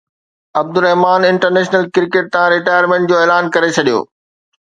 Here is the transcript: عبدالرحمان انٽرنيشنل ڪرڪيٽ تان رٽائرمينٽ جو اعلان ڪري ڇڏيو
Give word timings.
عبدالرحمان 0.59 1.19
انٽرنيشنل 1.31 1.83
ڪرڪيٽ 1.97 2.25
تان 2.37 2.47
رٽائرمينٽ 2.53 3.09
جو 3.09 3.15
اعلان 3.27 3.51
ڪري 3.57 3.69
ڇڏيو 3.77 4.01